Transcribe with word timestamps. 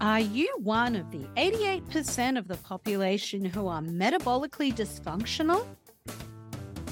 Are 0.00 0.20
you 0.20 0.48
one 0.62 0.94
of 0.94 1.10
the 1.10 1.24
88% 1.36 2.38
of 2.38 2.46
the 2.46 2.56
population 2.58 3.44
who 3.44 3.66
are 3.66 3.80
metabolically 3.80 4.72
dysfunctional? 4.72 5.66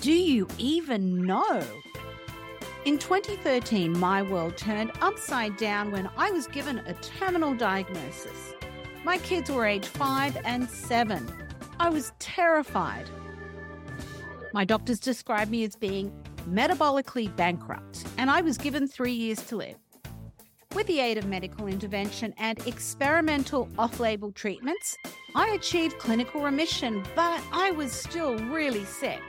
Do 0.00 0.10
you 0.10 0.48
even 0.58 1.24
know? 1.24 1.62
In 2.84 2.98
2013, 2.98 3.96
my 3.96 4.22
world 4.22 4.56
turned 4.56 4.90
upside 5.00 5.56
down 5.56 5.92
when 5.92 6.10
I 6.16 6.32
was 6.32 6.48
given 6.48 6.78
a 6.78 6.94
terminal 6.94 7.54
diagnosis. 7.54 8.54
My 9.04 9.18
kids 9.18 9.52
were 9.52 9.66
age 9.66 9.86
five 9.86 10.36
and 10.44 10.68
seven. 10.68 11.32
I 11.78 11.90
was 11.90 12.12
terrified. 12.18 13.08
My 14.52 14.64
doctors 14.64 14.98
described 14.98 15.52
me 15.52 15.62
as 15.62 15.76
being 15.76 16.12
metabolically 16.50 17.34
bankrupt, 17.36 18.04
and 18.18 18.32
I 18.32 18.40
was 18.40 18.58
given 18.58 18.88
three 18.88 19.12
years 19.12 19.42
to 19.46 19.56
live. 19.56 19.76
With 20.76 20.88
the 20.88 21.00
aid 21.00 21.16
of 21.16 21.24
medical 21.24 21.68
intervention 21.68 22.34
and 22.36 22.58
experimental 22.66 23.66
off 23.78 23.98
label 23.98 24.30
treatments, 24.30 24.98
I 25.34 25.48
achieved 25.54 25.98
clinical 25.98 26.42
remission, 26.42 27.02
but 27.14 27.42
I 27.50 27.70
was 27.70 27.92
still 27.92 28.36
really 28.50 28.84
sick. 28.84 29.22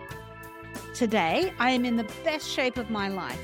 Today, 0.93 1.53
I 1.57 1.71
am 1.71 1.85
in 1.85 1.95
the 1.95 2.03
best 2.25 2.49
shape 2.49 2.75
of 2.75 2.89
my 2.89 3.07
life 3.07 3.39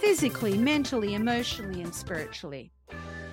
physically, 0.00 0.58
mentally, 0.58 1.14
emotionally, 1.14 1.80
and 1.80 1.94
spiritually. 1.94 2.72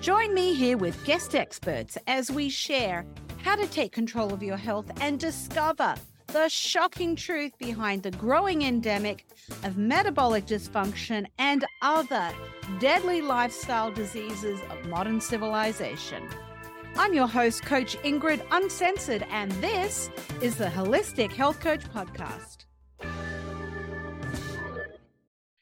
Join 0.00 0.32
me 0.32 0.54
here 0.54 0.78
with 0.78 1.04
guest 1.04 1.34
experts 1.34 1.98
as 2.06 2.30
we 2.30 2.48
share 2.48 3.04
how 3.42 3.56
to 3.56 3.66
take 3.66 3.92
control 3.92 4.32
of 4.32 4.42
your 4.42 4.56
health 4.56 4.90
and 5.02 5.20
discover 5.20 5.96
the 6.34 6.48
shocking 6.48 7.14
truth 7.14 7.56
behind 7.58 8.02
the 8.02 8.10
growing 8.10 8.62
endemic 8.62 9.24
of 9.62 9.76
metabolic 9.76 10.44
dysfunction 10.44 11.24
and 11.38 11.64
other 11.80 12.28
deadly 12.80 13.20
lifestyle 13.20 13.92
diseases 13.92 14.58
of 14.68 14.84
modern 14.88 15.20
civilization. 15.20 16.28
I'm 16.96 17.14
your 17.14 17.28
host, 17.28 17.62
Coach 17.62 17.96
Ingrid 17.98 18.44
Uncensored, 18.50 19.24
and 19.30 19.52
this 19.52 20.10
is 20.42 20.56
the 20.56 20.66
Holistic 20.66 21.30
Health 21.30 21.60
Coach 21.60 21.84
Podcast. 21.94 22.64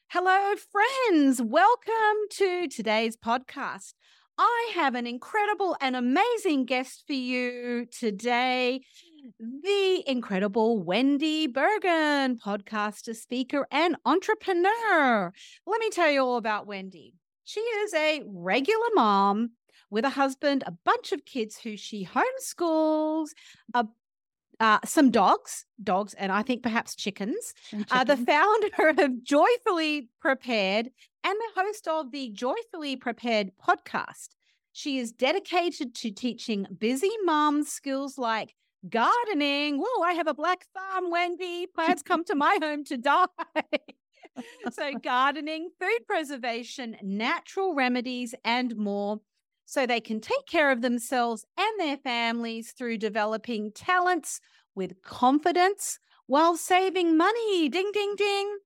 Hello, 0.09 0.55
friends. 0.57 1.43
Welcome 1.43 2.17
to 2.31 2.67
today's 2.69 3.19
podcast. 3.19 3.93
I 4.39 4.73
have 4.75 4.95
an 4.95 5.07
incredible 5.07 5.77
and 5.83 5.95
amazing 5.95 6.65
guest 6.65 7.05
for 7.07 7.13
you 7.13 7.85
today 7.85 8.81
the 9.39 10.03
incredible 10.07 10.85
Wendi 10.85 11.47
Bergin, 11.49 12.39
podcaster, 12.39 13.15
speaker, 13.15 13.67
and 13.71 13.97
entrepreneur. 14.05 15.33
Let 15.67 15.81
me 15.81 15.91
tell 15.91 16.11
you 16.11 16.23
all 16.23 16.37
about 16.37 16.67
Wendi. 16.67 17.13
She 17.45 17.61
is 17.61 17.95
a 17.95 18.23
regular 18.27 18.89
mom 18.95 19.53
with 19.91 20.05
a 20.05 20.11
husband, 20.11 20.65
a 20.67 20.73
bunch 20.85 21.13
of 21.13 21.25
kids 21.25 21.59
who 21.59 21.77
she 21.77 22.07
homeschools, 22.07 23.31
a 23.75 23.87
uh, 24.61 24.79
some 24.85 25.11
dogs, 25.11 25.65
dogs, 25.83 26.15
and 26.15 26.31
I 26.31 26.43
think 26.43 26.63
perhaps 26.63 26.95
chickens. 26.95 27.53
chickens. 27.69 27.87
Uh, 27.91 28.05
the 28.05 28.17
founder 28.17 29.03
of 29.03 29.25
Joyfully 29.25 30.09
Prepared 30.21 30.89
and 31.25 31.37
the 31.37 31.61
host 31.61 31.89
of 31.89 32.13
the 32.13 32.31
Joyfully 32.31 32.95
Prepared 32.95 33.51
podcast. 33.61 34.29
She 34.73 34.99
is 34.99 35.11
dedicated 35.11 35.97
to 35.97 36.13
teaching 36.13 36.67
busy 36.79 37.11
moms 37.25 37.73
skills 37.73 38.19
like 38.19 38.55
gardening. 38.89 39.79
Whoa, 39.79 40.03
I 40.03 40.15
have 40.15 40.27
a 40.27 40.35
black 40.35 40.67
thumb, 40.75 41.13
Wendi. 41.13 41.67
Plants 41.75 42.03
come 42.07 42.25
to 42.25 42.35
my 42.35 42.59
home 42.61 42.85
to 42.85 42.97
die. 42.97 43.27
so, 44.73 44.95
gardening, 44.95 45.71
food 45.81 46.07
preservation, 46.07 46.97
natural 47.03 47.75
remedies, 47.75 48.35
and 48.45 48.77
more. 48.77 49.21
So 49.65 49.87
they 49.87 50.01
can 50.01 50.21
take 50.21 50.47
care 50.47 50.71
of 50.71 50.83
themselves 50.83 51.47
and 51.57 51.81
their 51.81 51.97
families 51.97 52.73
through 52.73 52.99
developing 52.99 53.73
talents 53.73 54.41
with 54.75 55.01
confidence 55.03 55.99
while 56.27 56.57
saving 56.57 57.17
money. 57.17 57.69
Ding, 57.69 57.91
ding, 57.93 58.15
ding. 58.17 58.59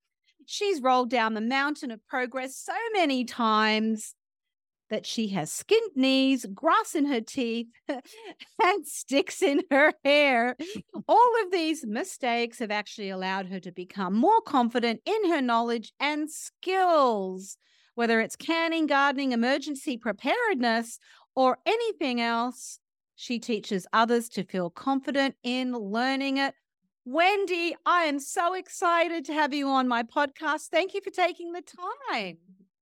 She's 0.46 0.80
rolled 0.80 1.10
down 1.10 1.34
the 1.34 1.40
mountain 1.40 1.90
of 1.90 2.06
progress 2.06 2.56
so 2.56 2.74
many 2.92 3.24
times 3.24 4.14
that 4.90 5.06
she 5.06 5.28
has 5.28 5.52
skinned 5.52 5.96
knees, 5.96 6.46
grass 6.54 6.94
in 6.94 7.06
her 7.06 7.20
teeth, 7.20 7.68
and 7.88 8.86
sticks 8.86 9.42
in 9.42 9.62
her 9.70 9.92
hair. 10.04 10.56
All 11.08 11.32
of 11.44 11.50
these 11.50 11.86
mistakes 11.86 12.58
have 12.60 12.70
actually 12.70 13.10
allowed 13.10 13.46
her 13.46 13.60
to 13.60 13.72
become 13.72 14.14
more 14.14 14.40
confident 14.40 15.00
in 15.04 15.30
her 15.30 15.42
knowledge 15.42 15.92
and 15.98 16.30
skills, 16.30 17.58
whether 17.94 18.20
it's 18.20 18.36
canning, 18.36 18.86
gardening, 18.86 19.32
emergency 19.32 19.96
preparedness, 19.96 20.98
or 21.34 21.58
anything 21.66 22.20
else. 22.20 22.78
She 23.16 23.38
teaches 23.38 23.86
others 23.92 24.28
to 24.30 24.44
feel 24.44 24.70
confident 24.70 25.36
in 25.42 25.72
learning 25.72 26.36
it. 26.36 26.54
Wendi, 27.08 27.72
I 27.86 28.04
am 28.04 28.18
so 28.18 28.54
excited 28.54 29.24
to 29.26 29.32
have 29.32 29.54
you 29.54 29.68
on 29.68 29.86
my 29.86 30.02
podcast. 30.02 30.68
Thank 30.70 30.92
you 30.92 31.00
for 31.00 31.10
taking 31.10 31.52
the 31.52 31.62
time. 32.10 32.38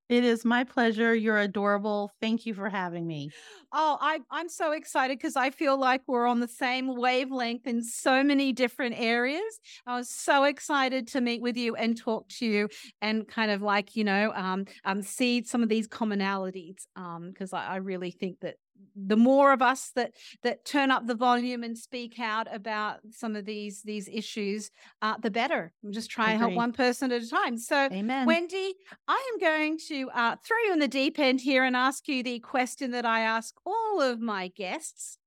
It 0.09 0.23
is 0.23 0.45
my 0.45 0.65
pleasure. 0.65 1.15
You're 1.15 1.39
adorable. 1.39 2.13
Thank 2.21 2.45
you 2.45 2.53
for 2.53 2.69
having 2.69 3.07
me. 3.07 3.31
Oh, 3.73 3.97
I, 4.01 4.21
I'm 4.31 4.49
so 4.51 4.73
excited 4.73 5.19
because 5.19 5.35
I 5.35 5.51
feel 5.51 5.79
like 5.79 6.03
we're 6.07 6.27
on 6.27 6.41
the 6.41 6.49
same 6.49 6.95
wavelength 6.95 7.67
in 7.67 7.83
so 7.83 8.23
many 8.23 8.53
different 8.53 8.97
areas. 8.99 9.43
I 9.87 9.97
was 9.97 10.11
so 10.11 10.45
excited 10.45 11.09
to 11.09 11.21
meet 11.23 11.41
with 11.41 11.57
you 11.57 11.75
and 11.75 11.97
talk 11.97 12.29
to 12.39 12.47
you 12.47 12.69
and 13.01 13.27
kind 13.27 13.51
of 13.51 13.63
like, 13.63 13.97
you 13.97 14.05
know, 14.05 14.33
um, 14.35 14.67
um, 14.85 15.03
see 15.03 15.43
some 15.43 15.63
of 15.63 15.71
these 15.71 15.89
commonalities 15.89 16.87
because 16.95 17.53
um, 17.53 17.59
I, 17.59 17.67
I 17.67 17.77
really 17.77 18.11
think 18.11 18.41
that 18.41 18.57
the 18.95 19.17
more 19.17 19.53
of 19.53 19.63
us 19.63 19.91
that 19.95 20.13
that 20.43 20.65
turn 20.65 20.91
up 20.91 21.07
the 21.07 21.15
volume 21.15 21.63
and 21.63 21.77
speak 21.77 22.19
out 22.19 22.47
about 22.53 22.99
some 23.11 23.37
of 23.37 23.45
these 23.45 23.83
these 23.83 24.09
issues 24.09 24.71
uh, 25.03 25.17
the 25.21 25.31
better. 25.31 25.73
I'm 25.85 25.93
just 25.93 26.11
trying 26.11 26.35
to 26.35 26.39
help 26.39 26.55
one 26.55 26.73
person 26.73 27.13
at 27.13 27.23
a 27.23 27.29
time. 27.29 27.59
So 27.59 27.89
Amen. 27.91 28.27
wendi 28.27 28.71
i 29.09 29.31
am 29.33 29.39
going 29.41 29.79
to 29.89 30.11
uh, 30.15 30.37
throw 30.45 30.57
you 30.67 30.73
in 30.73 30.79
the 30.79 30.89
deep 30.89 31.19
end 31.19 31.41
here 31.41 31.65
and 31.65 31.77
ask 31.77 32.09
you 32.09 32.23
the 32.23 32.39
question 32.41 32.91
that 32.91 33.07
i 33.07 33.21
ask 33.21 33.55
all 33.67 34.01
of 34.01 34.21
my 34.21 34.49
guests 34.49 35.19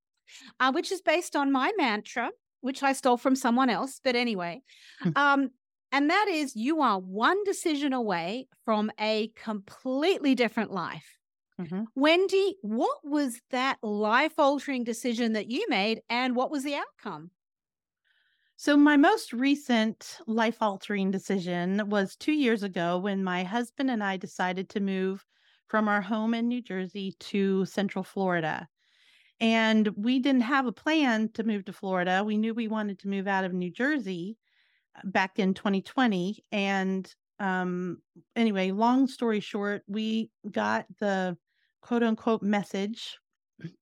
uh, 0.60 0.72
which 0.72 0.92
is 0.92 1.00
based 1.00 1.36
on 1.36 1.52
my 1.52 1.72
mantra 1.76 2.30
which 2.60 2.82
i 2.82 2.92
stole 2.92 3.16
from 3.16 3.36
someone 3.36 3.70
else 3.70 4.00
but 4.02 4.16
anyway 4.16 4.60
um, 5.16 5.50
and 5.92 6.10
that 6.10 6.26
is 6.28 6.54
you 6.54 6.80
are 6.82 6.98
one 6.98 7.42
decision 7.44 7.92
away 7.92 8.46
from 8.64 8.90
a 9.00 9.32
completely 9.36 10.34
different 10.34 10.70
life 10.70 11.17
Mm-hmm. 11.60 11.84
Wendi, 12.00 12.54
what 12.62 12.98
was 13.04 13.40
that 13.50 13.78
life 13.82 14.38
altering 14.38 14.84
decision 14.84 15.32
that 15.32 15.50
you 15.50 15.66
made 15.68 16.02
and 16.08 16.36
what 16.36 16.50
was 16.50 16.62
the 16.62 16.76
outcome? 16.76 17.30
So, 18.56 18.76
my 18.76 18.96
most 18.96 19.32
recent 19.32 20.18
life 20.26 20.60
altering 20.60 21.10
decision 21.10 21.88
was 21.88 22.16
two 22.16 22.32
years 22.32 22.62
ago 22.62 22.98
when 22.98 23.22
my 23.22 23.44
husband 23.44 23.90
and 23.90 24.02
I 24.02 24.16
decided 24.16 24.68
to 24.70 24.80
move 24.80 25.24
from 25.68 25.88
our 25.88 26.00
home 26.00 26.34
in 26.34 26.48
New 26.48 26.62
Jersey 26.62 27.14
to 27.20 27.64
Central 27.66 28.02
Florida. 28.02 28.68
And 29.40 29.88
we 29.96 30.18
didn't 30.18 30.42
have 30.42 30.66
a 30.66 30.72
plan 30.72 31.28
to 31.34 31.44
move 31.44 31.64
to 31.66 31.72
Florida. 31.72 32.24
We 32.24 32.36
knew 32.36 32.52
we 32.54 32.66
wanted 32.66 32.98
to 33.00 33.08
move 33.08 33.28
out 33.28 33.44
of 33.44 33.52
New 33.52 33.70
Jersey 33.70 34.36
uh, 34.96 35.02
back 35.04 35.38
in 35.38 35.54
2020. 35.54 36.44
And 36.50 37.14
um, 37.38 38.02
anyway, 38.34 38.72
long 38.72 39.06
story 39.06 39.38
short, 39.38 39.82
we 39.86 40.30
got 40.50 40.86
the 40.98 41.36
quote 41.80 42.02
unquote 42.02 42.42
message 42.42 43.18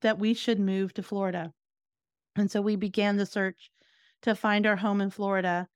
that 0.01 0.19
we 0.19 0.35
should 0.35 0.59
move 0.59 0.95
to 0.95 1.03
Florida. 1.03 1.53
And 2.37 2.51
so 2.51 2.61
we 2.61 2.77
began 2.77 3.17
the 3.17 3.27
search 3.27 3.71
to 4.23 4.35
find 4.35 4.67
our 4.67 4.77
home 4.77 5.01
in 5.01 5.11
Florida. 5.11 5.69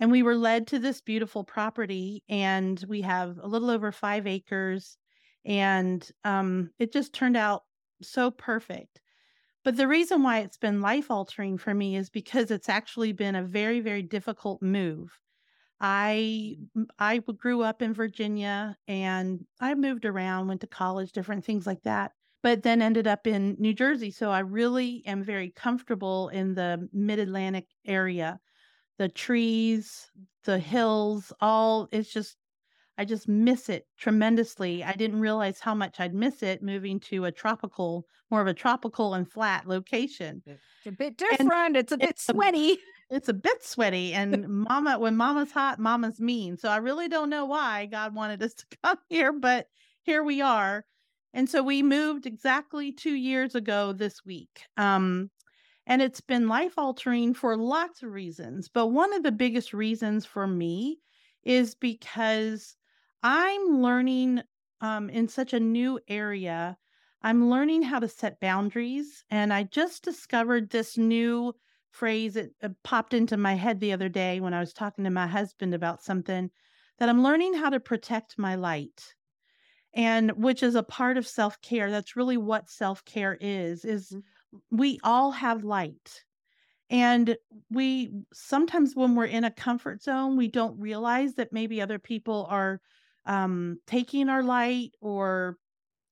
And 0.00 0.10
we 0.10 0.22
were 0.22 0.36
led 0.36 0.66
to 0.68 0.78
this 0.78 1.00
beautiful 1.00 1.44
property, 1.44 2.24
and 2.28 2.84
we 2.88 3.02
have 3.02 3.38
a 3.38 3.46
little 3.46 3.70
over 3.70 3.92
five 3.92 4.26
acres. 4.26 4.98
And 5.44 6.06
um, 6.24 6.70
it 6.78 6.92
just 6.92 7.12
turned 7.12 7.36
out 7.36 7.62
so 8.02 8.30
perfect. 8.30 9.00
But 9.62 9.76
the 9.76 9.88
reason 9.88 10.22
why 10.22 10.40
it's 10.40 10.58
been 10.58 10.82
life 10.82 11.10
altering 11.10 11.58
for 11.58 11.72
me 11.72 11.96
is 11.96 12.10
because 12.10 12.50
it's 12.50 12.68
actually 12.68 13.12
been 13.12 13.34
a 13.34 13.42
very, 13.42 13.80
very 13.80 14.02
difficult 14.02 14.60
move. 14.62 15.18
I 15.86 16.56
I 16.98 17.18
grew 17.18 17.62
up 17.62 17.82
in 17.82 17.92
Virginia 17.92 18.74
and 18.88 19.44
I 19.60 19.74
moved 19.74 20.06
around, 20.06 20.48
went 20.48 20.62
to 20.62 20.66
college, 20.66 21.12
different 21.12 21.44
things 21.44 21.66
like 21.66 21.82
that. 21.82 22.12
But 22.42 22.62
then 22.62 22.80
ended 22.80 23.06
up 23.06 23.26
in 23.26 23.56
New 23.58 23.74
Jersey, 23.74 24.10
so 24.10 24.30
I 24.30 24.38
really 24.38 25.02
am 25.06 25.22
very 25.22 25.50
comfortable 25.50 26.30
in 26.30 26.54
the 26.54 26.88
Mid-Atlantic 26.92 27.66
area. 27.86 28.40
The 28.96 29.10
trees, 29.10 30.10
the 30.44 30.58
hills, 30.58 31.34
all 31.40 31.88
it's 31.92 32.10
just 32.10 32.38
I 32.96 33.04
just 33.04 33.28
miss 33.28 33.68
it 33.68 33.86
tremendously. 33.98 34.84
I 34.84 34.92
didn't 34.92 35.20
realize 35.20 35.60
how 35.60 35.74
much 35.74 36.00
I'd 36.00 36.14
miss 36.14 36.42
it 36.42 36.62
moving 36.62 36.98
to 37.00 37.26
a 37.26 37.32
tropical, 37.32 38.06
more 38.30 38.40
of 38.40 38.46
a 38.46 38.54
tropical 38.54 39.12
and 39.12 39.30
flat 39.30 39.66
location. 39.66 40.42
It's 40.46 40.86
a 40.86 40.92
bit 40.92 41.18
different. 41.18 41.52
And 41.52 41.76
it's 41.76 41.92
a 41.92 41.98
bit 41.98 42.10
it's 42.10 42.26
sweaty. 42.26 42.78
It's 43.14 43.28
a 43.28 43.34
bit 43.34 43.64
sweaty. 43.64 44.12
And 44.14 44.48
mama, 44.48 44.98
when 44.98 45.16
mama's 45.16 45.52
hot, 45.52 45.78
mama's 45.78 46.20
mean. 46.20 46.56
So 46.56 46.68
I 46.68 46.76
really 46.76 47.08
don't 47.08 47.30
know 47.30 47.44
why 47.44 47.86
God 47.86 48.14
wanted 48.14 48.42
us 48.42 48.54
to 48.54 48.66
come 48.82 48.98
here, 49.08 49.32
but 49.32 49.68
here 50.02 50.24
we 50.24 50.42
are. 50.42 50.84
And 51.32 51.48
so 51.48 51.62
we 51.62 51.82
moved 51.82 52.26
exactly 52.26 52.92
two 52.92 53.14
years 53.14 53.54
ago 53.54 53.92
this 53.92 54.24
week. 54.24 54.66
Um, 54.76 55.30
and 55.86 56.02
it's 56.02 56.20
been 56.20 56.48
life 56.48 56.74
altering 56.76 57.34
for 57.34 57.56
lots 57.56 58.02
of 58.02 58.10
reasons. 58.10 58.68
But 58.68 58.88
one 58.88 59.12
of 59.12 59.22
the 59.22 59.32
biggest 59.32 59.72
reasons 59.72 60.24
for 60.26 60.46
me 60.46 60.98
is 61.44 61.74
because 61.74 62.76
I'm 63.22 63.82
learning 63.82 64.42
um, 64.80 65.10
in 65.10 65.28
such 65.28 65.52
a 65.52 65.60
new 65.60 66.00
area. 66.08 66.76
I'm 67.22 67.50
learning 67.50 67.82
how 67.82 67.98
to 68.00 68.08
set 68.08 68.40
boundaries. 68.40 69.24
And 69.30 69.52
I 69.52 69.64
just 69.64 70.02
discovered 70.04 70.70
this 70.70 70.96
new 70.98 71.54
phrase. 71.94 72.36
It, 72.36 72.52
it 72.60 72.72
popped 72.82 73.14
into 73.14 73.36
my 73.36 73.54
head 73.54 73.80
the 73.80 73.92
other 73.92 74.08
day 74.08 74.40
when 74.40 74.54
I 74.54 74.60
was 74.60 74.72
talking 74.72 75.04
to 75.04 75.10
my 75.10 75.26
husband 75.26 75.74
about 75.74 76.02
something 76.02 76.50
that 76.98 77.08
I'm 77.08 77.22
learning 77.22 77.54
how 77.54 77.70
to 77.70 77.80
protect 77.80 78.38
my 78.38 78.54
light 78.54 79.14
and 79.94 80.32
which 80.32 80.62
is 80.62 80.74
a 80.74 80.82
part 80.82 81.16
of 81.16 81.26
self-care 81.26 81.90
that's 81.90 82.16
really 82.16 82.36
what 82.36 82.68
self-care 82.68 83.38
is 83.40 83.84
is 83.84 84.10
mm-hmm. 84.10 84.76
we 84.76 84.98
all 85.04 85.30
have 85.30 85.64
light 85.64 86.24
and 86.90 87.36
we 87.70 88.10
sometimes 88.32 88.94
when 88.94 89.14
we're 89.14 89.24
in 89.24 89.44
a 89.44 89.50
comfort 89.50 90.02
zone 90.02 90.36
we 90.36 90.48
don't 90.48 90.78
realize 90.78 91.34
that 91.34 91.52
maybe 91.52 91.80
other 91.80 91.98
people 91.98 92.46
are 92.50 92.80
um, 93.26 93.78
taking 93.86 94.28
our 94.28 94.42
light 94.42 94.90
or 95.00 95.56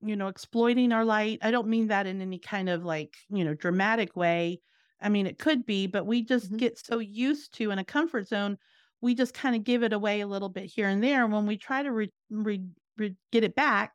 you 0.00 0.16
know 0.16 0.28
exploiting 0.28 0.92
our 0.92 1.04
light 1.04 1.38
i 1.42 1.50
don't 1.50 1.68
mean 1.68 1.88
that 1.88 2.06
in 2.06 2.20
any 2.20 2.38
kind 2.38 2.68
of 2.68 2.84
like 2.84 3.14
you 3.30 3.44
know 3.44 3.54
dramatic 3.54 4.16
way 4.16 4.60
i 5.02 5.08
mean 5.08 5.26
it 5.26 5.38
could 5.38 5.64
be 5.66 5.86
but 5.86 6.06
we 6.06 6.22
just 6.22 6.46
mm-hmm. 6.46 6.56
get 6.56 6.78
so 6.78 6.98
used 6.98 7.54
to 7.54 7.70
in 7.70 7.78
a 7.78 7.84
comfort 7.84 8.26
zone 8.28 8.58
we 9.00 9.14
just 9.14 9.34
kind 9.34 9.56
of 9.56 9.64
give 9.64 9.82
it 9.82 9.92
away 9.92 10.20
a 10.20 10.26
little 10.26 10.48
bit 10.48 10.64
here 10.64 10.88
and 10.88 11.02
there 11.02 11.26
when 11.26 11.46
we 11.46 11.56
try 11.56 11.82
to 11.82 11.90
re- 11.90 12.12
re- 12.30 12.64
re- 12.96 13.16
get 13.32 13.44
it 13.44 13.54
back 13.54 13.92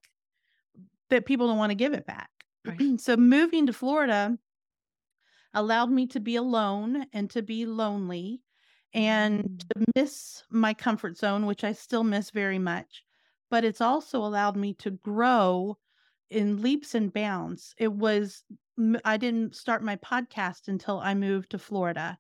that 1.10 1.26
people 1.26 1.48
don't 1.48 1.58
want 1.58 1.72
to 1.72 1.76
give 1.76 1.94
it 1.94 2.06
back 2.06 2.30
right. 2.66 2.80
so 3.00 3.18
moving 3.18 3.66
to 3.66 3.74
florida 3.74 4.38
allowed 5.54 5.90
me 5.90 6.06
to 6.06 6.20
be 6.20 6.36
alone 6.36 7.06
and 7.14 7.30
to 7.30 7.42
be 7.42 7.66
lonely 7.66 8.42
and 8.94 9.44
mm. 9.44 9.60
to 9.60 9.86
miss 9.96 10.44
my 10.50 10.74
comfort 10.74 11.18
zone 11.18 11.46
which 11.46 11.64
i 11.64 11.72
still 11.72 12.04
miss 12.04 12.30
very 12.32 12.60
much 12.60 13.04
but 13.50 13.64
it's 13.64 13.82
also 13.82 14.20
allowed 14.20 14.58
me 14.58 14.74
to 14.74 14.92
grow 14.92 15.78
in 16.30 16.62
leaps 16.62 16.94
and 16.94 17.14
bounds 17.14 17.74
it 17.78 17.92
was 17.92 18.44
i 19.06 19.18
didn't 19.18 19.56
start 19.56 19.84
my 19.84 19.96
podcast 19.98 20.68
until 20.68 21.00
i 21.00 21.14
moved 21.14 21.52
to 21.52 21.58
florida 21.58 22.18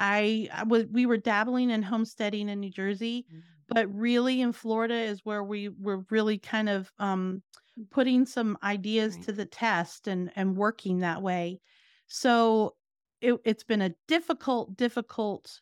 I, 0.00 0.48
I 0.52 0.62
was 0.64 0.86
we 0.90 1.04
were 1.04 1.18
dabbling 1.18 1.68
in 1.68 1.82
homesteading 1.82 2.48
in 2.48 2.58
New 2.58 2.70
Jersey, 2.70 3.26
mm-hmm. 3.28 3.40
but 3.68 3.94
really 3.94 4.40
in 4.40 4.52
Florida 4.52 4.94
is 4.94 5.20
where 5.24 5.44
we 5.44 5.68
were 5.68 6.06
really 6.08 6.38
kind 6.38 6.70
of 6.70 6.90
um, 6.98 7.42
putting 7.90 8.24
some 8.24 8.56
ideas 8.62 9.16
right. 9.16 9.24
to 9.26 9.32
the 9.32 9.44
test 9.44 10.08
and 10.08 10.30
and 10.36 10.56
working 10.56 11.00
that 11.00 11.20
way. 11.20 11.60
So 12.06 12.76
it, 13.20 13.38
has 13.44 13.62
been 13.62 13.82
a 13.82 13.94
difficult, 14.08 14.74
difficult 14.76 15.60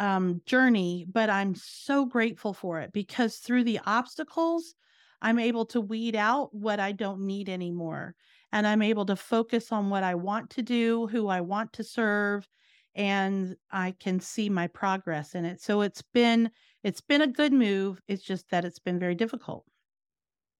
um, 0.00 0.42
journey, 0.46 1.06
but 1.10 1.30
I'm 1.30 1.54
so 1.54 2.04
grateful 2.04 2.52
for 2.52 2.80
it 2.80 2.92
because 2.92 3.36
through 3.36 3.64
the 3.64 3.80
obstacles, 3.86 4.74
I'm 5.22 5.38
able 5.38 5.64
to 5.66 5.80
weed 5.80 6.16
out 6.16 6.52
what 6.52 6.80
I 6.80 6.90
don't 6.90 7.20
need 7.20 7.48
anymore. 7.48 8.16
And 8.56 8.66
I'm 8.66 8.80
able 8.80 9.04
to 9.04 9.16
focus 9.16 9.70
on 9.70 9.90
what 9.90 10.02
I 10.02 10.14
want 10.14 10.48
to 10.52 10.62
do, 10.62 11.08
who 11.08 11.28
I 11.28 11.42
want 11.42 11.74
to 11.74 11.84
serve, 11.84 12.48
and 12.94 13.54
I 13.70 13.94
can 14.00 14.18
see 14.18 14.48
my 14.48 14.66
progress 14.66 15.34
in 15.34 15.44
it. 15.44 15.60
So 15.60 15.82
it's 15.82 16.00
been 16.14 16.50
it's 16.82 17.02
been 17.02 17.20
a 17.20 17.26
good 17.26 17.52
move. 17.52 18.00
It's 18.08 18.22
just 18.22 18.48
that 18.48 18.64
it's 18.64 18.78
been 18.78 18.98
very 18.98 19.14
difficult. 19.14 19.66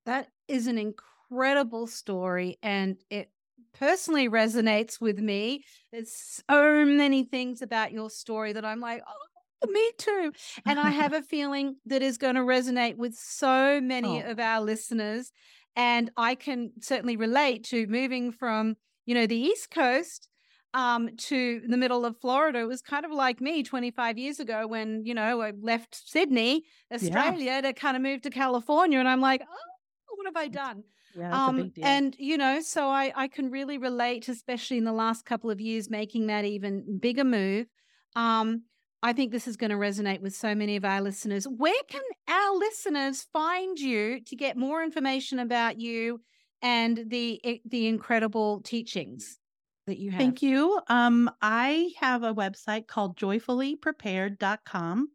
That 0.04 0.28
is 0.46 0.66
an 0.66 0.76
incredible 0.76 1.87
story 1.87 2.58
and 2.62 2.98
it 3.08 3.31
personally 3.72 4.28
resonates 4.28 5.00
with 5.00 5.19
me. 5.19 5.64
There's 5.90 6.42
so 6.50 6.84
many 6.84 7.25
things 7.25 7.62
about 7.62 7.92
your 7.92 8.10
story 8.10 8.52
that 8.52 8.64
I'm 8.66 8.81
like, 8.81 9.02
oh, 9.08 9.72
me 9.72 9.90
too. 9.96 10.32
And 10.66 10.78
I 10.78 10.90
have 10.90 11.12
a 11.14 11.22
feeling 11.22 11.76
that 11.87 12.02
is 12.02 12.19
going 12.19 12.34
to 12.34 12.42
resonate 12.42 12.96
with 12.99 13.14
so 13.14 13.81
many 13.81 14.22
oh. 14.22 14.32
of 14.32 14.38
our 14.38 14.60
listeners. 14.60 15.32
And 15.76 16.11
I 16.17 16.34
can 16.34 16.73
certainly 16.81 17.17
relate 17.17 17.64
to 17.64 17.87
moving 17.87 18.32
from, 18.32 18.76
you 19.05 19.14
know, 19.14 19.26
the 19.26 19.37
East 19.37 19.70
Coast 19.70 20.28
um, 20.73 21.11
to 21.17 21.61
the 21.69 21.76
middle 21.76 22.05
of 22.05 22.19
Florida. 22.19 22.61
It 22.61 22.69
was 22.69 22.82
kind 22.82 23.05
of 23.05 23.12
like 23.12 23.40
me 23.40 23.62
25 23.62 24.19
years 24.19 24.40
ago 24.40 24.67
when, 24.67 25.05
you 25.05 25.14
know, 25.14 25.43
I 25.43 25.52
left 25.61 25.94
Sydney, 26.08 26.64
Australia 26.93 27.44
yeah. 27.44 27.61
to 27.61 27.73
kind 27.73 27.96
of 27.96 28.02
move 28.02 28.23
to 28.23 28.31
California. 28.31 28.99
And 28.99 29.08
I'm 29.08 29.20
like, 29.20 29.43
oh, 29.43 30.14
what 30.17 30.26
have 30.26 30.37
I 30.37 30.49
done? 30.49 30.82
Yeah, 31.17 31.46
um, 31.46 31.73
and 31.81 32.14
you 32.19 32.37
know, 32.37 32.61
so 32.61 32.88
I, 32.88 33.11
I 33.17 33.28
can 33.28 33.50
really 33.50 33.78
relate, 33.78 34.28
especially 34.28 34.76
in 34.76 34.84
the 34.84 34.93
last 34.93 35.25
couple 35.25 35.50
of 35.50 35.61
years, 35.62 35.88
making 35.88 36.26
that 36.26 36.44
even 36.44 36.99
bigger 36.99 37.25
move. 37.25 37.69
Um, 38.14 38.64
I 39.02 39.12
think 39.12 39.31
this 39.31 39.46
is 39.46 39.56
going 39.56 39.70
to 39.70 39.76
resonate 39.76 40.20
with 40.20 40.34
so 40.34 40.54
many 40.54 40.76
of 40.76 40.84
our 40.84 41.00
listeners. 41.00 41.46
Where 41.46 41.82
can 41.88 42.02
our 42.28 42.56
listeners 42.56 43.26
find 43.32 43.78
you 43.78 44.20
to 44.20 44.37
get 44.37 44.56
more 44.56 44.82
information 44.82 45.38
about 45.38 45.78
you 45.78 46.20
and 46.62 47.04
the 47.08 47.60
the 47.64 47.87
incredible 47.87 48.60
teachings? 48.62 49.38
that 49.87 49.98
you 49.98 50.10
have? 50.10 50.19
Thank 50.19 50.43
you. 50.43 50.81
Um, 50.88 51.31
I 51.40 51.90
have 52.00 52.22
a 52.22 52.34
website 52.34 52.87
called 52.87 53.16
joyfullyprepared.com, 53.16 55.08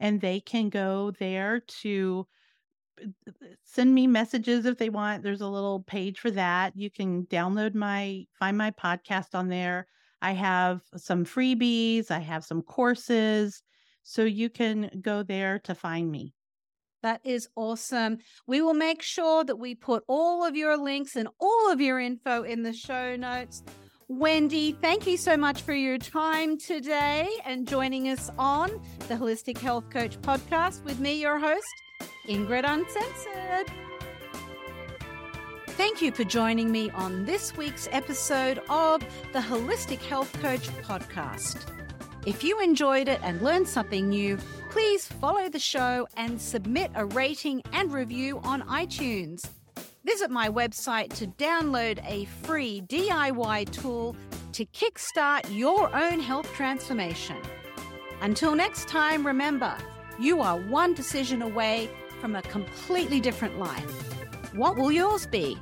and 0.00 0.20
they 0.20 0.40
can 0.40 0.68
go 0.68 1.12
there 1.18 1.60
to 1.82 2.26
uh, 3.00 3.32
send 3.64 3.94
me 3.94 4.06
messages 4.06 4.64
if 4.64 4.78
they 4.78 4.90
want. 4.90 5.22
There's 5.22 5.40
a 5.40 5.48
little 5.48 5.82
page 5.82 6.18
for 6.20 6.30
that. 6.32 6.76
You 6.76 6.90
can 6.90 7.24
download 7.26 7.74
my, 7.74 8.26
find 8.38 8.56
my 8.56 8.70
podcast 8.70 9.34
on 9.34 9.48
there. 9.48 9.86
I 10.22 10.32
have 10.32 10.80
some 10.96 11.24
freebies, 11.26 12.10
I 12.10 12.20
have 12.20 12.44
some 12.44 12.62
courses. 12.62 13.62
So 14.04 14.24
you 14.24 14.48
can 14.48 14.90
go 15.00 15.22
there 15.22 15.58
to 15.60 15.74
find 15.74 16.10
me. 16.10 16.34
That 17.02 17.20
is 17.24 17.48
awesome. 17.56 18.18
We 18.46 18.62
will 18.62 18.74
make 18.74 19.02
sure 19.02 19.44
that 19.44 19.56
we 19.56 19.74
put 19.74 20.04
all 20.06 20.44
of 20.44 20.56
your 20.56 20.76
links 20.76 21.16
and 21.16 21.28
all 21.40 21.70
of 21.70 21.80
your 21.80 21.98
info 21.98 22.44
in 22.44 22.62
the 22.62 22.72
show 22.72 23.16
notes. 23.16 23.62
Wendi, 24.10 24.78
thank 24.80 25.06
you 25.06 25.16
so 25.16 25.36
much 25.36 25.62
for 25.62 25.74
your 25.74 25.98
time 25.98 26.58
today 26.58 27.28
and 27.44 27.66
joining 27.66 28.08
us 28.08 28.30
on 28.38 28.70
the 29.08 29.14
Holistic 29.14 29.58
Health 29.58 29.88
Coach 29.90 30.20
podcast 30.20 30.84
with 30.84 31.00
me, 31.00 31.20
your 31.20 31.38
host, 31.38 31.66
Ingrid 32.28 32.64
Uncensored. 32.64 33.72
Thank 35.76 36.02
you 36.02 36.12
for 36.12 36.22
joining 36.22 36.70
me 36.70 36.90
on 36.90 37.24
this 37.24 37.56
week's 37.56 37.88
episode 37.92 38.60
of 38.68 39.00
the 39.32 39.38
Holistic 39.38 40.00
Health 40.00 40.30
Coach 40.42 40.68
podcast. 40.82 41.64
If 42.26 42.44
you 42.44 42.60
enjoyed 42.60 43.08
it 43.08 43.18
and 43.22 43.40
learned 43.40 43.66
something 43.66 44.10
new, 44.10 44.36
please 44.70 45.06
follow 45.06 45.48
the 45.48 45.58
show 45.58 46.06
and 46.18 46.38
submit 46.38 46.90
a 46.94 47.06
rating 47.06 47.62
and 47.72 47.90
review 47.90 48.38
on 48.44 48.60
iTunes. 48.62 49.48
Visit 50.04 50.30
my 50.30 50.46
website 50.50 51.10
to 51.14 51.26
download 51.26 52.04
a 52.06 52.26
free 52.42 52.82
DIY 52.82 53.72
tool 53.72 54.14
to 54.52 54.66
kickstart 54.66 55.56
your 55.56 55.92
own 55.96 56.20
health 56.20 56.52
transformation. 56.52 57.38
Until 58.20 58.54
next 58.54 58.88
time, 58.88 59.26
remember, 59.26 59.74
you 60.20 60.42
are 60.42 60.58
one 60.58 60.92
decision 60.92 61.40
away 61.40 61.88
from 62.20 62.36
a 62.36 62.42
completely 62.42 63.20
different 63.20 63.58
life. 63.58 64.11
What 64.52 64.76
will 64.76 64.92
yours 64.92 65.24
be? 65.24 65.56